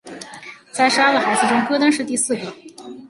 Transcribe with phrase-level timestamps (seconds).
[0.71, 2.51] 在十二个孩子中戈登是第四个。